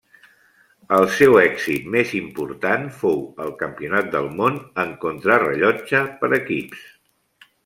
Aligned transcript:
El 0.99 1.03
seu 1.17 1.35
èxit 1.41 1.85
més 1.95 2.13
important 2.19 2.87
fou 3.03 3.21
el 3.45 3.53
Campionat 3.61 4.11
del 4.17 4.31
Món 4.41 4.59
en 4.85 4.95
contrarellotge 5.05 6.03
per 6.25 6.33
equips. 6.41 6.83